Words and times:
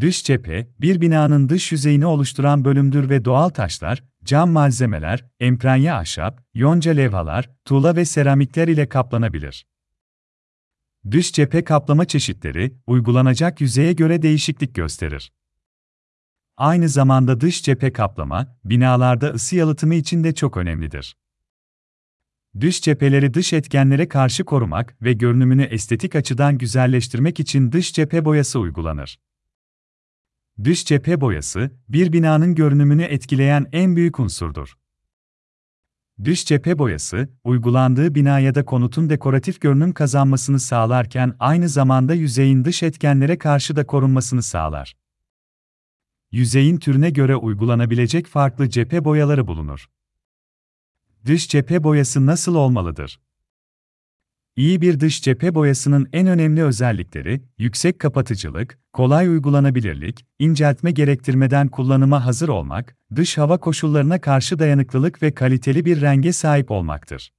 Dış 0.00 0.24
cephe, 0.24 0.70
bir 0.80 1.00
binanın 1.00 1.48
dış 1.48 1.72
yüzeyini 1.72 2.06
oluşturan 2.06 2.64
bölümdür 2.64 3.10
ve 3.10 3.24
doğal 3.24 3.48
taşlar, 3.48 4.04
cam 4.24 4.50
malzemeler, 4.50 5.24
emprenye 5.40 5.92
ahşap, 5.92 6.44
yonca 6.54 6.92
levhalar, 6.92 7.50
tuğla 7.64 7.96
ve 7.96 8.04
seramikler 8.04 8.68
ile 8.68 8.88
kaplanabilir. 8.88 9.66
Dış 11.10 11.32
cephe 11.32 11.64
kaplama 11.64 12.04
çeşitleri, 12.04 12.74
uygulanacak 12.86 13.60
yüzeye 13.60 13.92
göre 13.92 14.22
değişiklik 14.22 14.74
gösterir. 14.74 15.32
Aynı 16.56 16.88
zamanda 16.88 17.40
dış 17.40 17.62
cephe 17.62 17.92
kaplama, 17.92 18.56
binalarda 18.64 19.26
ısı 19.30 19.56
yalıtımı 19.56 19.94
için 19.94 20.24
de 20.24 20.34
çok 20.34 20.56
önemlidir. 20.56 21.16
Dış 22.60 22.80
cepheleri 22.80 23.34
dış 23.34 23.52
etkenlere 23.52 24.08
karşı 24.08 24.44
korumak 24.44 25.02
ve 25.02 25.12
görünümünü 25.12 25.62
estetik 25.62 26.16
açıdan 26.16 26.58
güzelleştirmek 26.58 27.40
için 27.40 27.72
dış 27.72 27.92
cephe 27.92 28.24
boyası 28.24 28.60
uygulanır. 28.60 29.18
Dış 30.64 30.84
cephe 30.84 31.20
boyası, 31.20 31.70
bir 31.88 32.12
binanın 32.12 32.54
görünümünü 32.54 33.02
etkileyen 33.02 33.66
en 33.72 33.96
büyük 33.96 34.20
unsurdur. 34.20 34.74
Dış 36.24 36.44
cephe 36.44 36.78
boyası, 36.78 37.28
uygulandığı 37.44 38.14
bina 38.14 38.38
ya 38.38 38.54
da 38.54 38.64
konutun 38.64 39.10
dekoratif 39.10 39.60
görünüm 39.60 39.92
kazanmasını 39.92 40.60
sağlarken 40.60 41.36
aynı 41.38 41.68
zamanda 41.68 42.14
yüzeyin 42.14 42.64
dış 42.64 42.82
etkenlere 42.82 43.38
karşı 43.38 43.76
da 43.76 43.86
korunmasını 43.86 44.42
sağlar. 44.42 44.96
Yüzeyin 46.32 46.76
türüne 46.76 47.10
göre 47.10 47.36
uygulanabilecek 47.36 48.26
farklı 48.26 48.68
cephe 48.68 49.04
boyaları 49.04 49.46
bulunur. 49.46 49.86
Dış 51.26 51.48
cephe 51.48 51.84
boyası 51.84 52.26
nasıl 52.26 52.54
olmalıdır? 52.54 53.20
İyi 54.56 54.80
bir 54.80 55.00
dış 55.00 55.22
cephe 55.22 55.54
boyasının 55.54 56.08
en 56.12 56.26
önemli 56.26 56.62
özellikleri, 56.64 57.42
yüksek 57.58 57.98
kapatıcılık, 57.98 58.78
kolay 58.92 59.28
uygulanabilirlik, 59.28 60.26
inceltme 60.38 60.90
gerektirmeden 60.90 61.68
kullanıma 61.68 62.26
hazır 62.26 62.48
olmak, 62.48 62.96
dış 63.16 63.38
hava 63.38 63.58
koşullarına 63.58 64.20
karşı 64.20 64.58
dayanıklılık 64.58 65.22
ve 65.22 65.34
kaliteli 65.34 65.84
bir 65.84 66.00
renge 66.00 66.32
sahip 66.32 66.70
olmaktır. 66.70 67.32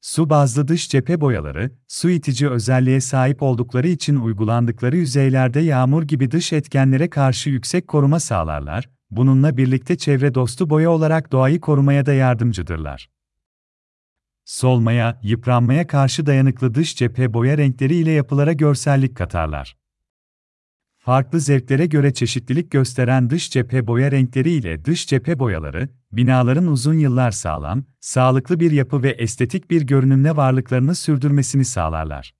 Su 0.00 0.30
bazlı 0.30 0.68
dış 0.68 0.88
cephe 0.88 1.20
boyaları, 1.20 1.70
su 1.88 2.10
itici 2.10 2.50
özelliğe 2.50 3.00
sahip 3.00 3.42
oldukları 3.42 3.88
için 3.88 4.16
uygulandıkları 4.16 4.96
yüzeylerde 4.96 5.60
yağmur 5.60 6.02
gibi 6.02 6.30
dış 6.30 6.52
etkenlere 6.52 7.10
karşı 7.10 7.50
yüksek 7.50 7.88
koruma 7.88 8.20
sağlarlar, 8.20 8.88
bununla 9.10 9.56
birlikte 9.56 9.96
çevre 9.96 10.34
dostu 10.34 10.70
boya 10.70 10.90
olarak 10.90 11.32
doğayı 11.32 11.60
korumaya 11.60 12.06
da 12.06 12.12
yardımcıdırlar. 12.12 13.08
Solmaya, 14.50 15.20
yıpranmaya 15.22 15.86
karşı 15.86 16.26
dayanıklı 16.26 16.74
dış 16.74 16.96
cephe 16.96 17.34
boya 17.34 17.58
renkleri 17.58 17.94
ile 17.94 18.10
yapılara 18.10 18.52
görsellik 18.52 19.16
katarlar. 19.16 19.76
Farklı 20.98 21.40
zevklere 21.40 21.86
göre 21.86 22.14
çeşitlilik 22.14 22.70
gösteren 22.70 23.30
dış 23.30 23.50
cephe 23.50 23.86
boya 23.86 24.10
renkleri 24.10 24.50
ile 24.50 24.84
dış 24.84 25.06
cephe 25.06 25.38
boyaları, 25.38 25.88
binaların 26.12 26.66
uzun 26.66 26.94
yıllar 26.94 27.30
sağlam, 27.30 27.84
sağlıklı 28.00 28.60
bir 28.60 28.70
yapı 28.70 29.02
ve 29.02 29.10
estetik 29.10 29.70
bir 29.70 29.82
görünümle 29.82 30.36
varlıklarını 30.36 30.94
sürdürmesini 30.94 31.64
sağlarlar. 31.64 32.34